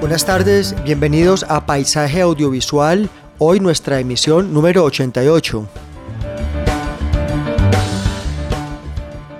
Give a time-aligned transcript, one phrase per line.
[0.00, 5.68] Buenas tardes, bienvenidos a Paisaje Audiovisual, hoy nuestra emisión número 88.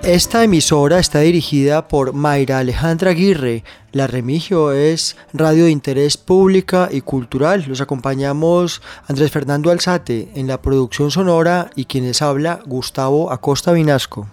[0.03, 3.63] Esta emisora está dirigida por Mayra Alejandra Aguirre.
[3.93, 7.63] La Remigio es radio de interés pública y cultural.
[7.65, 14.27] Los acompañamos Andrés Fernando Alzate en la producción sonora y quienes habla Gustavo Acosta Vinasco.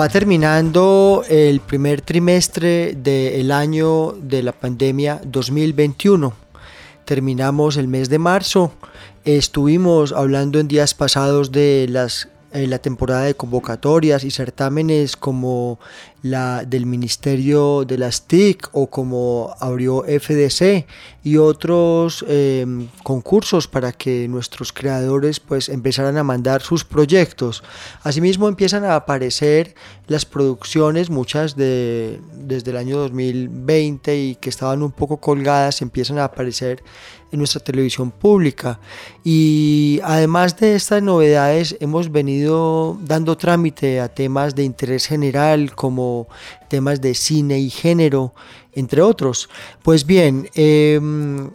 [0.00, 6.32] Va terminando el primer trimestre del año de la pandemia 2021.
[7.04, 8.72] Terminamos el mes de marzo.
[9.26, 15.78] Estuvimos hablando en días pasados de las eh, la temporada de convocatorias y certámenes como
[16.22, 20.86] la del Ministerio de las TIC o como abrió FDC
[21.22, 27.62] y otros em, concursos para que nuestros creadores pues empezaran a mandar sus proyectos.
[28.02, 29.74] Asimismo empiezan a aparecer
[30.06, 36.18] las producciones, muchas de desde el año 2020 y que estaban un poco colgadas, empiezan
[36.18, 36.82] a aparecer
[37.32, 38.80] en nuestra televisión pública.
[39.24, 46.09] Y además de estas novedades, hemos venido dando trámite a temas de interés general como
[46.68, 48.34] temas de cine y género,
[48.72, 49.48] entre otros.
[49.82, 51.50] Pues bien, em,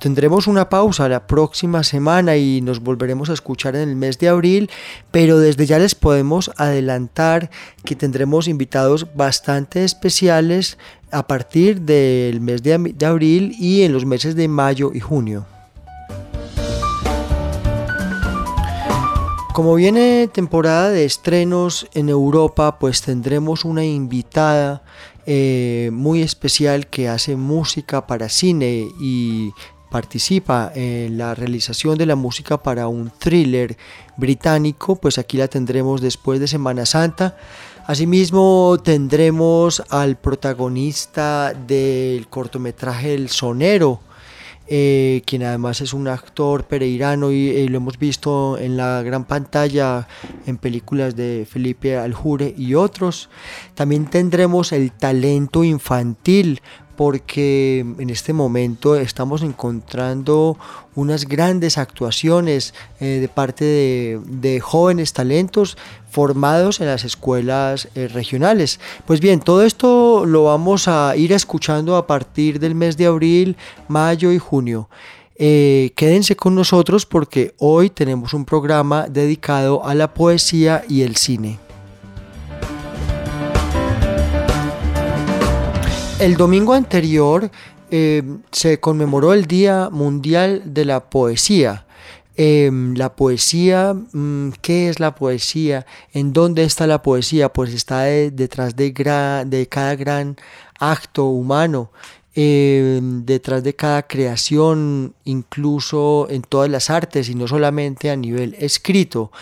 [0.00, 4.28] tendremos una pausa la próxima semana y nos volveremos a escuchar en el mes de
[4.28, 4.70] abril,
[5.10, 7.50] pero desde ya les podemos adelantar
[7.84, 10.78] que tendremos invitados bastante especiales
[11.10, 15.46] a partir del mes de, abril y en los meses de mayo y junio.
[19.56, 24.82] Como viene temporada de estrenos en Europa, pues tendremos una invitada
[25.24, 29.52] eh, muy especial que hace música para cine y
[29.90, 33.78] participa en la realización de la música para un thriller
[34.18, 37.38] británico, pues aquí la tendremos después de Semana Santa.
[37.86, 44.00] Asimismo tendremos al protagonista del cortometraje El Sonero,
[44.68, 49.24] eh, quien además es un actor pereirano y, y, lo hemos visto en la gran
[49.24, 50.08] pantalla
[50.46, 53.28] en películas de Felipe Aljure y otros.
[53.74, 56.60] También tendremos el talento infantil
[56.96, 60.56] porque en este momento estamos encontrando
[60.94, 65.76] unas grandes actuaciones eh, de parte de, jóvenes talentos
[66.10, 68.80] formados en las escuelas eh, regionales.
[69.06, 73.56] Pues bien, todo esto lo vamos a ir escuchando a partir del mes de abril,
[73.88, 74.88] mayo y junio.
[75.38, 81.16] Eh, quédense con nosotros porque hoy tenemos un programa dedicado a la poesía y el
[81.16, 81.65] cine.
[86.18, 87.50] El domingo anterior
[87.90, 91.84] eh, se conmemoró el Día Mundial de la Poesía.
[92.38, 95.86] Em, la poesía, mm, ¿qué es la poesía?
[96.12, 97.50] ¿En dónde está la poesía?
[97.50, 98.92] Pues está detrás de,
[99.68, 100.36] cada gran
[100.78, 101.90] acto humano,
[102.34, 108.54] em, detrás de cada creación, incluso en todas las artes y no solamente a nivel
[108.58, 109.32] escrito.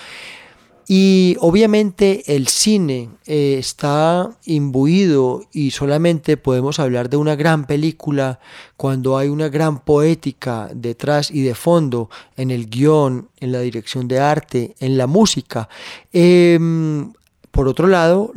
[0.86, 8.38] Y obviamente el cine eh, está imbuido y solamente podemos hablar de una gran película
[8.76, 14.08] cuando hay una gran poética detrás y de fondo en el guion, en la dirección
[14.08, 15.70] de arte, en la música.
[16.12, 17.12] Em,
[17.50, 18.32] por otro lado,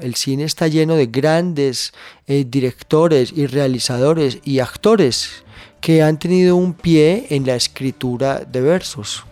[0.00, 1.92] el cine está lleno de grandes
[2.26, 5.44] eh, directores y realizadores y actores
[5.80, 9.24] que han tenido un pie en la escritura de versos.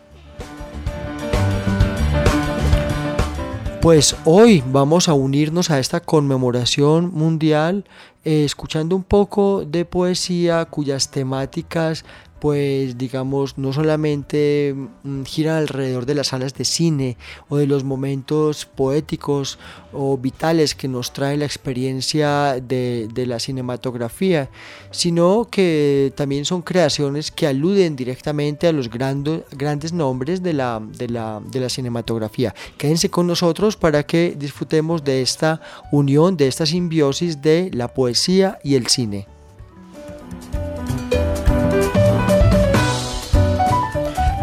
[3.83, 7.85] Pues hoy vamos a unirnos a esta conmemoración mundial
[8.25, 12.05] eh, escuchando un poco de poesía cuyas temáticas
[12.43, 17.17] pues digamos, no solamente mm, giran alrededor de las salas de cine
[17.49, 19.61] o de los momentos poéticos
[19.93, 24.51] o vitales que nos trae la experiencia de, la cinematografía,
[24.91, 31.11] sino que también son creaciones que aluden directamente a los grandes nombres de la, de,
[31.11, 32.57] la, de la cinematografía.
[32.77, 35.61] Quédense con nosotros para que disfrutemos de esta
[35.93, 39.29] unión, de esta simbiosis de la poesía y el cine.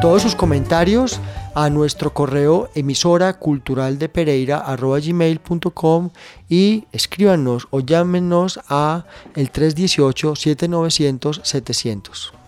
[0.02, 1.20] Todos sus comentarios
[1.56, 6.12] a nuestro correo emisora cultural de Pereira gmail.com
[6.48, 9.06] y escríbanos o llámenos a
[9.36, 12.39] el 318 7900 700.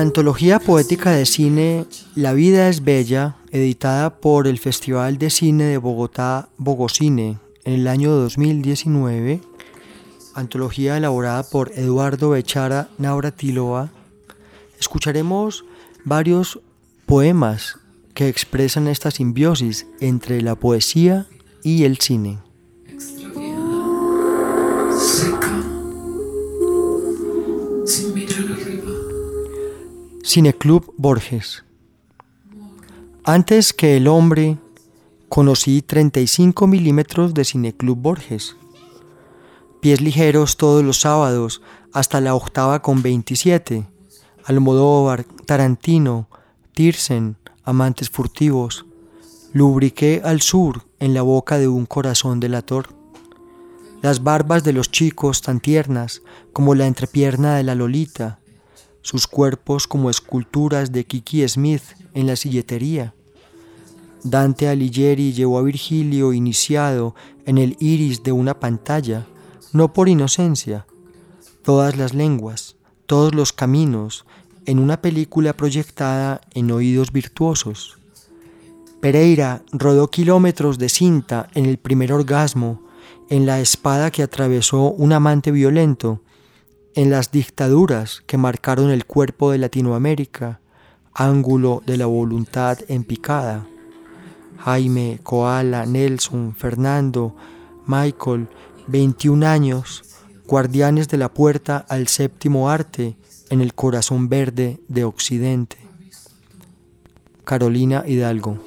[0.00, 5.78] Antología poética de cine La vida es bella, editada por el Festival de Cine de
[5.78, 9.40] Bogotá, Bogocine, en el año 2019,
[10.34, 13.90] antología elaborada por Eduardo Bechara Nauratilova,
[14.78, 15.64] escucharemos
[16.04, 16.60] varios
[17.06, 17.78] poemas
[18.14, 21.26] que expresan esta simbiosis entre la poesía
[21.62, 22.38] y el cine.
[30.30, 31.64] Cineclub Borges.
[33.24, 34.58] Antes que el hombre,
[35.30, 38.54] conocí 35 milímetros de Cineclub Borges.
[39.80, 41.62] Pies ligeros todos los sábados
[41.94, 43.88] hasta la octava con 27.
[44.44, 46.28] Almodóvar, Tarantino,
[46.74, 48.84] Tirsen, amantes furtivos.
[49.54, 52.88] Lubriqué al sur en la boca de un corazón delator.
[54.02, 56.20] Las barbas de los chicos tan tiernas
[56.52, 58.40] como la entrepierna de la Lolita
[59.08, 61.80] sus cuerpos como esculturas de Kiki Smith
[62.12, 63.14] en la silletería.
[64.22, 67.14] Dante Alighieri llevó a Virgilio iniciado
[67.46, 69.26] en el iris de una pantalla,
[69.72, 70.84] no por inocencia,
[71.62, 72.76] todas las lenguas,
[73.06, 74.26] todos los caminos,
[74.66, 77.98] en una película proyectada en oídos virtuosos.
[79.00, 82.82] Pereira rodó kilómetros de cinta en el primer orgasmo,
[83.30, 86.20] en la espada que atravesó un amante violento,
[86.98, 90.58] en las dictaduras que marcaron el cuerpo de Latinoamérica,
[91.14, 93.68] ángulo de la voluntad en picada.
[94.58, 97.36] Jaime, Koala, Nelson, Fernando,
[97.86, 98.48] Michael,
[98.88, 100.02] 21 años,
[100.48, 103.16] guardianes de la puerta al séptimo arte
[103.48, 105.76] en el corazón verde de Occidente.
[107.44, 108.58] Carolina Hidalgo.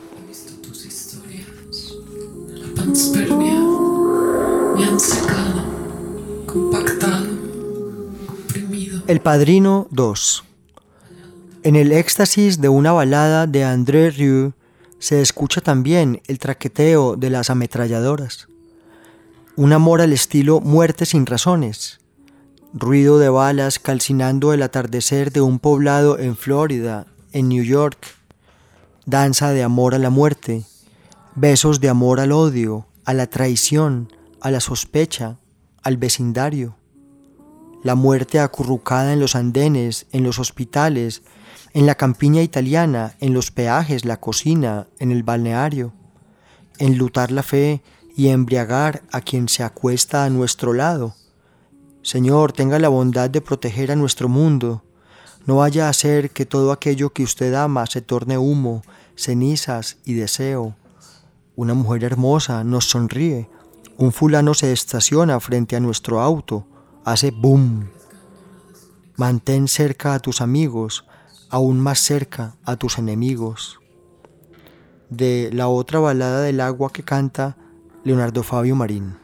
[9.12, 10.46] El Padrino 2.
[11.64, 14.54] En el éxtasis de una balada de André Rieu
[15.00, 18.48] se escucha también el traqueteo de las ametralladoras.
[19.58, 22.00] Un amor al estilo muerte sin razones.
[22.74, 28.16] Ruido de balas calcinando el atardecer de un poblado en Florida, en New York.
[29.06, 30.64] Danza de amor a la muerte.
[31.36, 34.08] Besos de amor al odio, a la traición,
[34.40, 35.36] a la sospecha,
[35.84, 36.78] al vecindario
[37.84, 41.24] la muerte acurrucada en los andenes, en los hospitales,
[41.74, 45.94] en la campiña italiana, en los peajes, la cocina, en el balneario,
[46.78, 47.82] enlutar la fe
[48.16, 51.16] y embriagar a quien se acuesta a nuestro lado.
[52.04, 54.84] Señor, tenga la bondad de proteger a nuestro mundo.
[55.46, 58.84] No vaya a ser que todo aquello que usted ama se torne humo,
[59.16, 60.76] cenizas y deseo.
[61.56, 63.50] Una mujer hermosa nos sonríe.
[63.98, 66.66] Un fulano se estaciona frente a nuestro auto
[67.06, 67.90] hace boom.
[69.18, 71.06] Mantén cerca a tus amigos,
[71.50, 73.82] aún más cerca a tus enemigos.
[75.12, 77.58] de la otra balada del agua que canta
[78.04, 79.18] Leonardo Fabio Marín.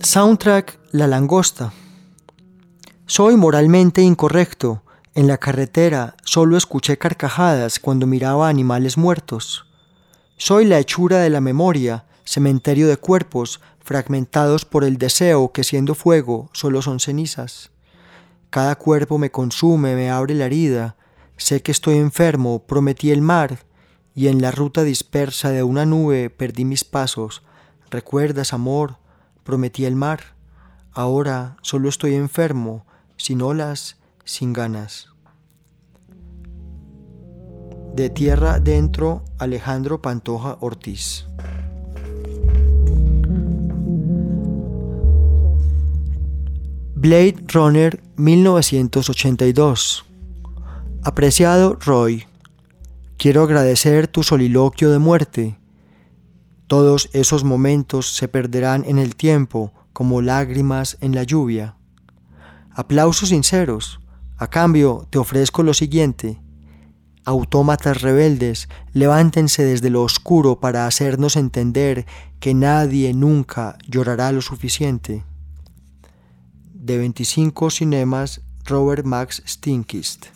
[0.00, 1.72] Soundtrack La Langosta.
[3.06, 4.82] Soy moralmente incorrecto.
[5.14, 9.66] En la carretera solo escuché carcajadas cuando miraba animales muertos.
[10.38, 15.94] Soy la hechura de la memoria, cementerio de cuerpos fragmentados por el deseo que siendo
[15.94, 17.70] fuego solo son cenizas.
[18.48, 20.96] Cada cuerpo me consume, me abre la herida.
[21.36, 23.58] Sé que estoy enfermo, prometí el mar,
[24.14, 27.42] y en la ruta dispersa de una nube perdí mis pasos.
[27.90, 28.96] ¿Recuerdas, amor?
[29.44, 30.36] Prometí el mar.
[30.92, 32.86] Ahora solo estoy enfermo,
[33.18, 35.08] sin olas, sin ganas.
[37.94, 41.26] De tierra dentro, Alejandro Pantoja Ortiz.
[46.94, 50.04] Blade Runner 1982.
[51.02, 52.26] Apreciado Roy,
[53.16, 55.58] quiero agradecer tu soliloquio de muerte.
[56.68, 61.76] Todos esos momentos se perderán en el tiempo como lágrimas en la lluvia.
[62.70, 64.01] Aplausos sinceros.
[64.42, 66.40] A cambio, te ofrezco lo siguiente.
[67.24, 72.06] Autómatas rebeldes, levántense desde lo oscuro para hacernos entender
[72.40, 75.22] que nadie nunca llorará lo suficiente.
[76.74, 80.26] De 25 Cinemas, Robert Max Stinkist.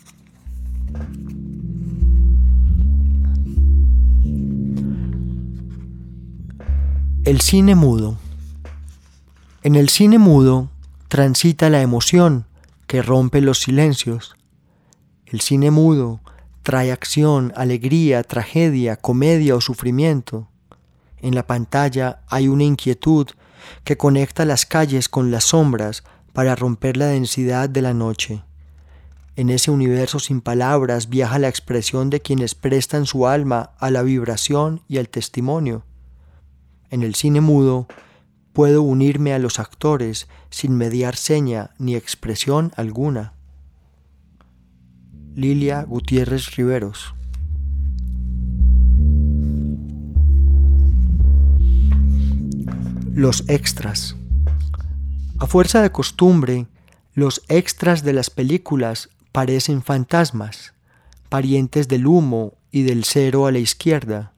[7.25, 8.17] El cine mudo.
[9.63, 10.69] En el cine mudo
[11.09, 12.46] transita la emoción
[12.87, 14.35] que rompe los silencios.
[15.25, 16.21] El cine mudo
[16.63, 20.47] trae acción, alegría, tragedia, comedia o sufrimiento.
[21.19, 23.27] En la pantalla hay una inquietud
[23.83, 26.03] que conecta las calles con las sombras
[26.33, 28.43] para romper la densidad de la noche.
[29.35, 34.01] En ese universo sin palabras viaja la expresión de quienes prestan su alma a la
[34.01, 35.83] vibración y al testimonio.
[36.89, 37.87] En el cine mudo
[38.57, 43.33] puedo unirme a los actores sin mediar seña ni expresión alguna.
[45.35, 47.13] Lilia Gutiérrez Riveros
[53.13, 54.15] Los extras.
[55.37, 56.65] A fuerza de costumbre,
[57.13, 60.73] los extras de las películas parecen fantasmas,
[61.29, 64.33] parientes del humo y del cero a la izquierda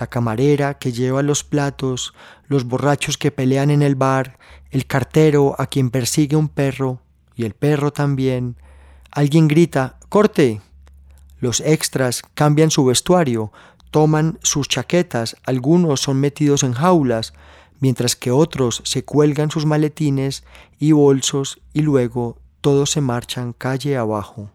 [0.00, 2.14] la camarera que lleva los platos,
[2.48, 4.38] los borrachos que pelean en el bar,
[4.70, 7.02] el cartero a quien persigue un perro,
[7.36, 8.56] y el perro también.
[9.10, 10.62] Alguien grita ¡Corte!
[11.38, 13.52] Los extras cambian su vestuario,
[13.90, 17.34] toman sus chaquetas, algunos son metidos en jaulas,
[17.78, 20.44] mientras que otros se cuelgan sus maletines
[20.78, 24.50] y bolsos y luego todos se marchan calle abajo.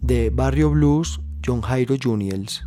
[0.00, 2.64] De Barrio Blues, John Jairo Juniors.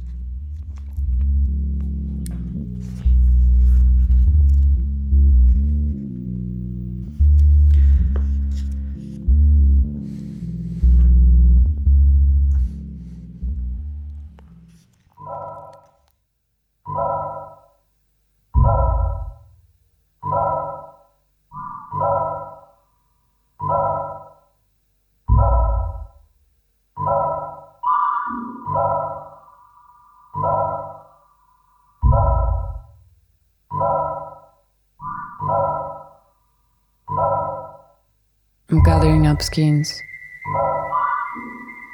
[38.75, 40.03] I'm gathering up skeins.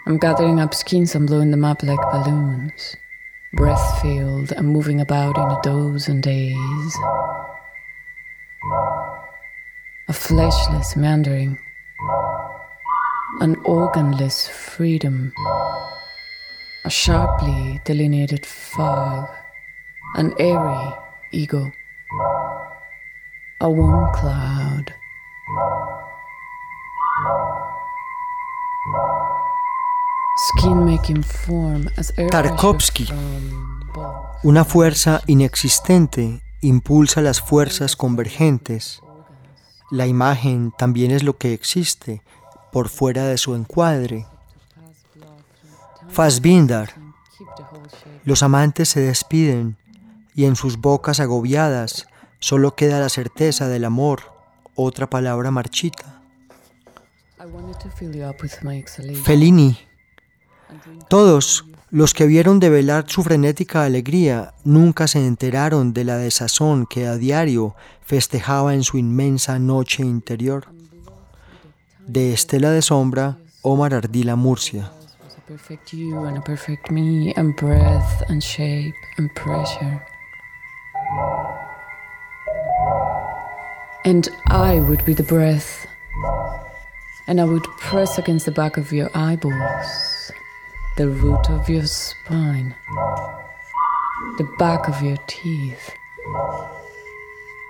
[0.08, 2.98] I'm gathering up skeins and blowing them up like balloons.
[3.54, 6.98] Breath filled and moving about in a dozen days.
[10.08, 11.60] A fleshless meandering.
[13.42, 15.34] An organless freedom.
[16.84, 19.30] A sharply delineated fog.
[20.16, 20.94] An airy
[21.32, 21.72] ego.
[23.62, 24.96] A warm cloud.
[32.30, 33.08] Tarkovsky.
[34.44, 39.02] Una fuerza inexistente impulsa las fuerzas convergentes.
[39.90, 42.22] La imagen también es lo que existe
[42.72, 44.28] por fuera de su encuadre.
[46.10, 46.94] Fassbinder.
[48.24, 49.78] Los amantes se despiden
[50.36, 52.08] y en sus bocas agobiadas
[52.40, 54.22] solo queda la certeza del amor,
[54.76, 56.22] otra palabra marchita.
[59.24, 59.91] Fellini.
[61.10, 67.06] Todos los que vieron develar su frenética alegría nunca se enteraron de la desazón que
[67.06, 70.68] a diario festejaba en su inmensa noche interior.
[72.08, 74.92] De Estela de Sombra, Omar Ardila Murcia.
[84.04, 85.86] And I would be the breath,
[87.28, 90.11] and I would press against the back of your eyeballs,
[91.02, 92.76] the root of your spine,
[94.38, 95.96] the back of your teeth,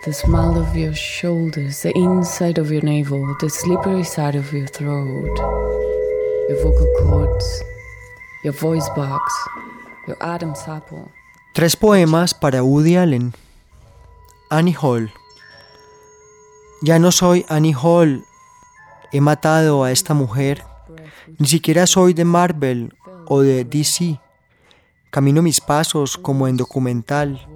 [0.03, 4.67] the smile of your shoulders, the inside of your navel, the slippery side of your
[4.67, 5.37] throat,
[6.49, 7.63] your vocal cords
[8.43, 9.31] Your voice box,
[10.07, 11.09] your Adam's apple.
[11.53, 13.33] Tres poemas para Woody Allen.
[14.49, 15.09] Annie Hall.
[16.81, 18.25] Ya no soy Annie Hall.
[19.13, 20.65] He matado a esta mujer.
[21.37, 22.91] Ni siquiera soy de Marvel
[23.27, 24.19] o de DC.
[25.09, 27.47] Camino mis pasos como en documental.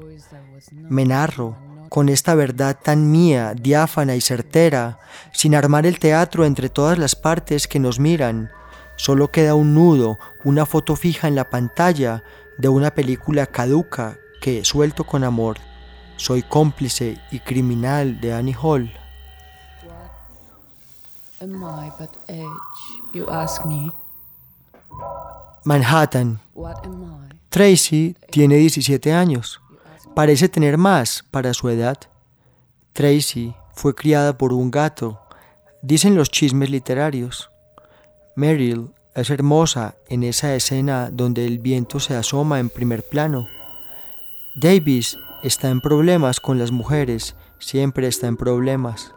[0.74, 1.58] Me narro
[1.90, 5.00] con esta verdad tan mía, diáfana y certera,
[5.32, 8.50] sin armar el teatro entre todas las partes que nos miran
[8.98, 12.24] Solo queda un nudo, una foto fija en la pantalla
[12.58, 15.58] de una película caduca que, suelto con amor,
[16.16, 18.94] soy cómplice y criminal de Annie Hall.
[25.66, 26.40] Manhattan.
[27.50, 29.60] Tracy tiene 17 años.
[30.14, 31.98] Parece tener más para su edad.
[32.94, 35.20] Tracy fue criada por un gato,
[35.82, 37.50] dicen los chismes literarios.
[38.36, 43.48] Meryl es hermosa en esa escena donde el viento se asoma en primer plano.
[44.62, 49.16] Davis está en problemas con las mujeres, siempre está en problemas.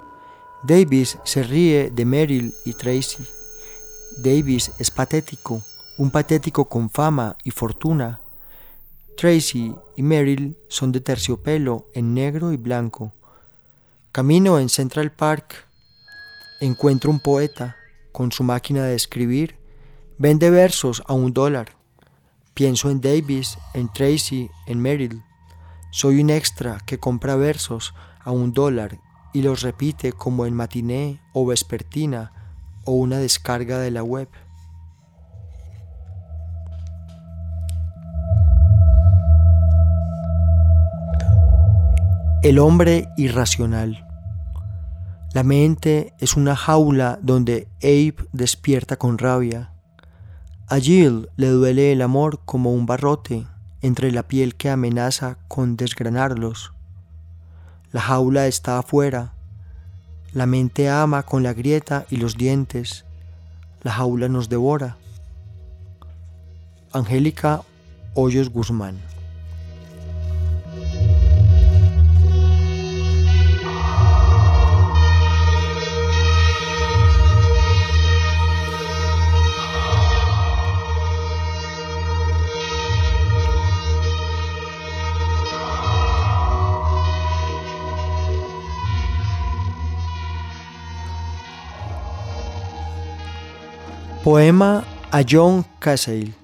[0.63, 3.23] Davis se ríe de Meryl y Tracy.
[4.17, 5.63] Davis es patético,
[5.99, 8.21] un patético con fama y fortuna.
[9.17, 13.13] Tracy y Meryl son de terciopelo en negro y blanco.
[14.13, 15.67] Camino en Central Park,
[16.61, 17.77] encuentro un poeta
[18.13, 19.57] con su máquina de escribir,
[20.19, 21.77] vende versos a un dólar.
[22.55, 25.25] Pienso en Davis, en Tracy, en Merrill.
[25.91, 29.01] Soy un extra que compra versos a un dólar
[29.33, 32.33] y los repite como en matiné o vespertina
[32.85, 34.29] o una descarga de la web.
[42.41, 44.07] El hombre irracional.
[45.35, 49.73] La mente es una jaula donde Abe despierta con rabia.
[50.69, 53.45] A Jill le duele el amor como un barrote
[53.83, 56.73] entre la piel que amenaza con desgranarlos.
[57.91, 59.33] La jaula está afuera.
[60.33, 63.05] La mente ama con la grieta y los dientes.
[63.83, 64.97] La jaula nos devora.
[66.93, 67.63] Angélica
[68.15, 68.97] Hoyos Guzmán.
[94.25, 96.35] Poema a John Casale.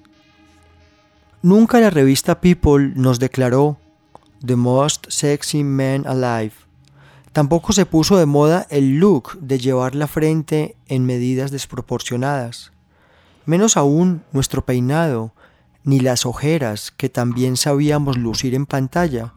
[1.41, 3.77] Nunca la revista People nos declaró
[4.43, 6.53] The Most Sexy Man Alive.
[7.33, 12.71] Tampoco se puso de moda el look de llevar la frente en medidas desproporcionadas.
[13.45, 15.33] Menos aún nuestro peinado,
[15.83, 19.33] ni las ojeras que también sabíamos lucir en pantalla,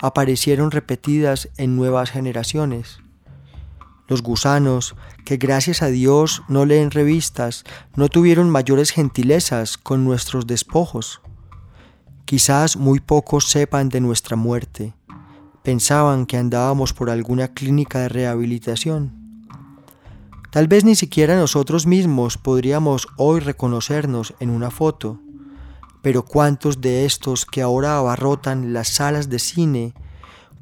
[0.00, 3.00] aparecieron repetidas en nuevas generaciones.
[4.12, 4.94] Los gusanos,
[5.24, 7.64] que gracias a Dios no leen revistas,
[7.96, 11.22] no tuvieron mayores gentilezas con nuestros despojos.
[12.26, 14.92] Quizás muy pocos sepan de nuestra muerte.
[15.62, 19.14] Pensaban que andábamos por alguna clínica de rehabilitación.
[20.50, 25.20] Tal vez ni siquiera nosotros mismos podríamos hoy reconocernos en una foto,
[26.02, 29.94] pero cuántos de estos que ahora abarrotan las salas de cine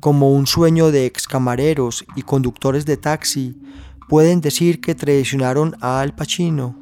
[0.01, 3.61] como un sueño de excamareros y conductores de taxi,
[4.09, 6.75] pueden decir que traicionaron a Al Pacino.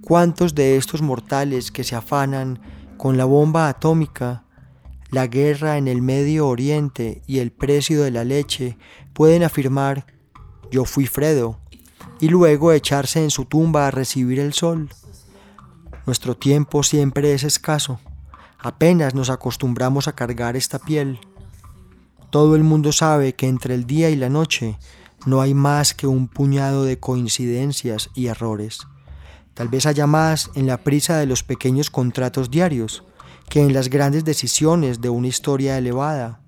[0.00, 2.60] ¿Cuántos de estos mortales que se afanan
[2.96, 4.44] con la bomba atómica,
[5.10, 8.78] la guerra en el Medio Oriente y el precio de la leche
[9.12, 10.06] pueden afirmar
[10.70, 11.58] yo fui Fredo
[12.20, 14.88] y luego echarse en su tumba a recibir el sol?
[16.06, 18.00] Nuestro tiempo siempre es escaso.
[18.58, 21.18] Apenas nos acostumbramos a cargar esta piel.
[22.30, 24.78] Todo el mundo sabe que entre el día y la noche
[25.26, 28.86] no hay más que un puñado de coincidencias y errores,
[29.54, 33.04] Tal vez haya más en la prisa de los pequeños contratos diarios
[33.50, 36.40] que en las grandes decisiones de una historia elevada.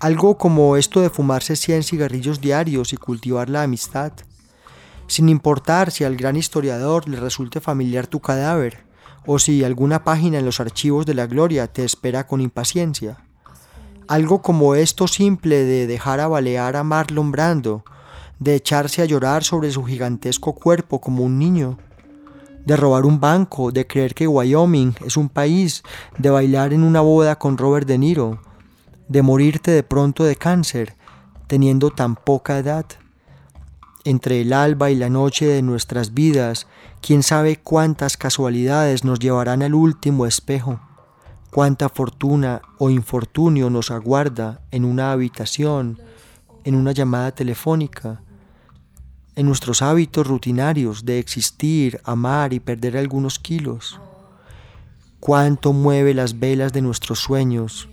[0.00, 4.12] Algo como esto de fumarse 100 cigarrillos diarios y cultivar la amistad,
[5.06, 8.84] sin importar si al gran historiador le resulte familiar tu cadáver
[9.24, 13.25] o si alguna página en los archivos de la gloria te espera con impaciencia.
[14.08, 17.84] Algo como esto simple de dejar a balear a Marlon Brando,
[18.38, 21.78] de echarse a llorar sobre su gigantesco cuerpo como un niño,
[22.64, 25.82] de robar un banco, de creer que Wyoming es un país,
[26.18, 28.40] de bailar en una boda con Robert De Niro,
[29.08, 30.94] de morirte de pronto de cáncer,
[31.48, 32.86] teniendo tan poca edad.
[34.04, 36.68] Entre el alba y la noche de nuestras vidas,
[37.00, 40.78] quién sabe cuántas casualidades nos llevarán al último espejo,
[41.50, 45.98] cuánta fortuna o infortunio nos aguarda en una habitación,
[46.64, 48.20] en una llamada telefónica,
[49.36, 54.00] en nuestros hábitos rutinarios de existir, amar y perder algunos kilos.
[55.20, 57.88] Cuánto mueve las velas de nuestros sueños,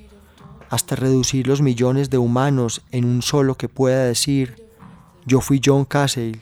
[0.69, 4.67] hasta reducir los millones de humanos en un solo que pueda decir,
[5.25, 6.39] yo fui John Castle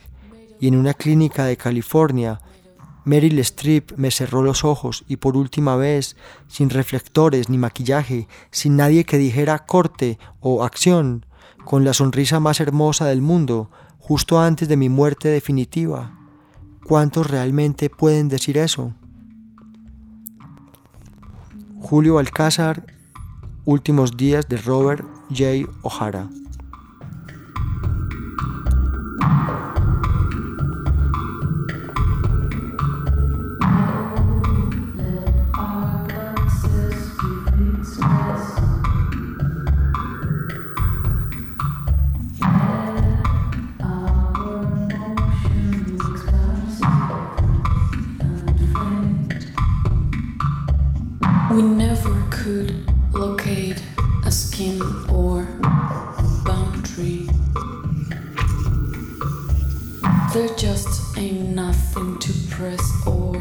[0.58, 2.40] y en una clínica de California,
[3.04, 6.16] Meryl Streep me cerró los ojos y por última vez,
[6.48, 11.26] sin reflectores ni maquillaje, sin nadie que dijera corte o acción,
[11.64, 16.18] con la sonrisa más hermosa del mundo, justo antes de mi muerte definitiva.
[16.84, 18.94] ¿Cuántos realmente pueden decir eso?
[21.80, 22.84] Julio Alcázar
[23.64, 25.70] Últimos días de Robert J.
[25.82, 26.28] O'Hara.
[53.12, 53.82] locate
[54.24, 55.44] a skin or
[56.44, 57.28] boundary.
[60.32, 63.34] They're just ain't nothing to press or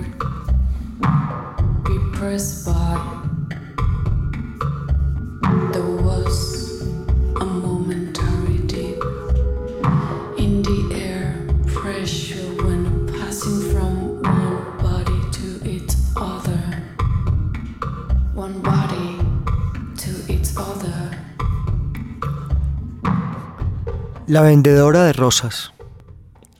[24.31, 25.73] La vendedora de rosas.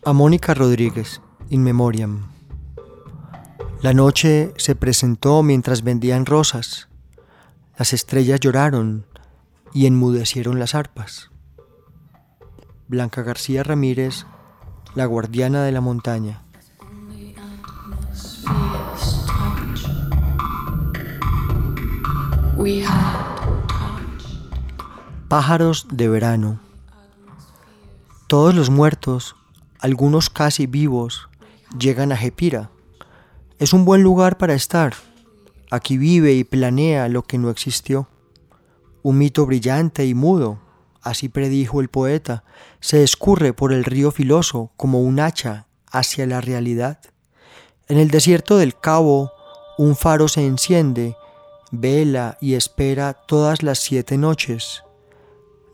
[0.03, 2.27] A Mónica Rodríguez, in memoriam.
[3.81, 6.89] La noche se presentó mientras vendían rosas.
[7.77, 9.05] Las estrellas lloraron
[9.73, 11.31] y enmudecieron las arpas.
[12.89, 14.25] Blanca García Ramírez,
[14.93, 16.43] la guardiana de la montaña.
[25.29, 26.70] Pájaros de verano.
[28.31, 29.35] Todos los muertos,
[29.79, 31.27] algunos casi vivos,
[31.77, 32.71] llegan a Jepira.
[33.59, 34.93] Es un buen lugar para estar.
[35.69, 38.07] Aquí vive y planea lo que no existió.
[39.03, 40.59] Un mito brillante y mudo,
[41.01, 42.45] así predijo el poeta,
[42.79, 47.01] se escurre por el río filoso como un hacha hacia la realidad.
[47.89, 49.33] En el desierto del cabo,
[49.77, 51.17] un faro se enciende,
[51.71, 54.83] vela y espera todas las siete noches.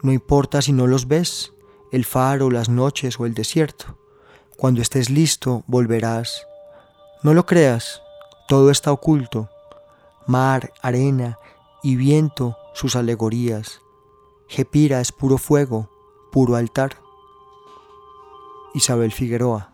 [0.01, 1.53] No importa si no los ves,
[1.91, 3.97] el faro, las noches o el desierto.
[4.57, 6.47] Cuando estés listo, volverás.
[7.23, 8.01] No lo creas,
[8.47, 9.49] todo está oculto.
[10.25, 11.37] Mar, arena
[11.83, 13.81] y viento, sus alegorías.
[14.47, 15.89] Jepira es puro fuego,
[16.31, 16.97] puro altar.
[18.73, 19.73] Isabel Figueroa.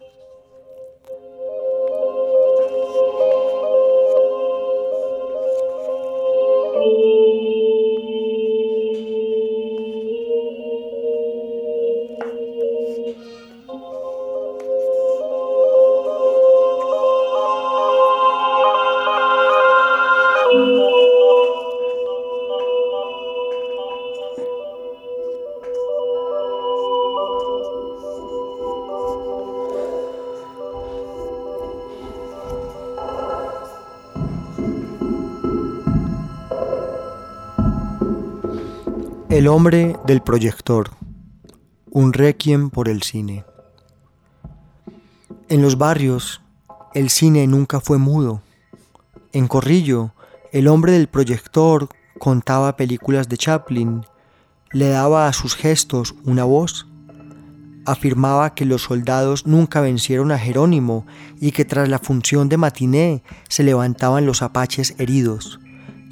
[39.34, 40.91] El hombre del proyector.
[41.89, 43.46] Un requiem por el cine.
[45.50, 46.43] En los barrios,
[46.93, 48.43] el cine nunca fue mudo.
[49.32, 50.12] En Corrillo,
[50.52, 54.06] el hombre del proyector contaba películas de Chaplin,
[54.72, 56.86] le daba a sus gestos una voz.
[57.88, 61.08] afirmaba que los soldados nunca vencieron a Jerónimo
[61.41, 65.60] y que tras la función de matiné se levantaban los apaches heridos.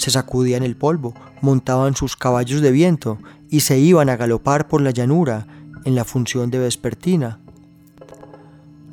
[0.01, 3.19] Se sacudían el polvo, montaban sus caballos de viento
[3.51, 5.45] y se iban a galopar por la llanura
[5.85, 7.37] en la función de vespertina.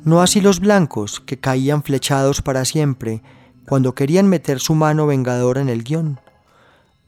[0.05, 3.23] No así los blancos, que caían flechados para siempre
[3.67, 6.19] cuando querían meter su mano vengadora en el guion.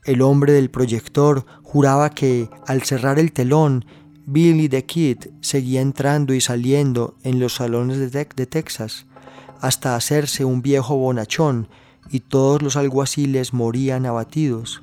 [0.04, 3.86] El hombre del proyector juraba que, al cerrar el telón,
[4.26, 9.06] Billy the Kid seguía entrando y saliendo en los salones de, de Texas,
[9.60, 11.68] hasta hacerse un viejo bonachón
[12.10, 14.82] y todos los alguaciles morían abatidos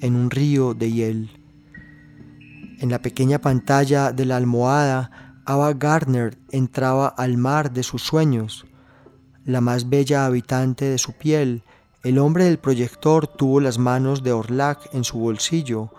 [0.00, 1.30] en un río de hiel.
[2.80, 8.66] En la pequeña pantalla de la almohada, Ava Gardner entraba al mar de sus sueños,
[9.44, 11.62] la más bella habitante de su piel.
[12.04, 15.90] El hombre del proyector tuvo las manos de Orlac en su bolsillo,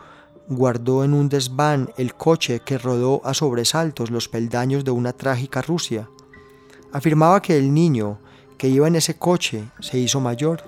[0.47, 5.61] guardó en un desván el coche que rodó a sobresaltos los peldaños de una trágica
[5.61, 6.07] Rusia.
[6.93, 8.19] Afirmaba que el niño
[8.59, 10.63] que iba en ese coche se hizo mayor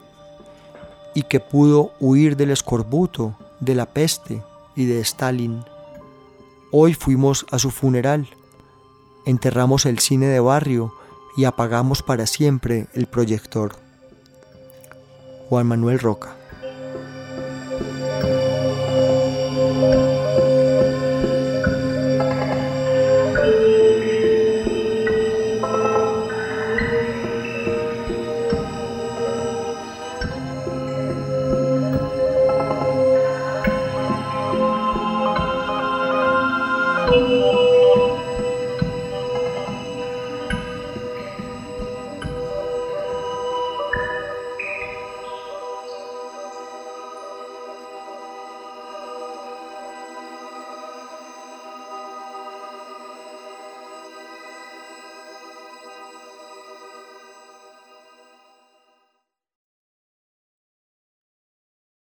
[1.14, 4.42] y que pudo huir del escorbuto, de la peste
[4.76, 5.64] y de Stalin.
[6.72, 8.30] Hoy fuimos a su funeral,
[9.26, 10.96] enterramos el cine de barrio
[11.36, 13.76] y apagamos para siempre el proyector.
[15.50, 16.41] Juan Manuel Roca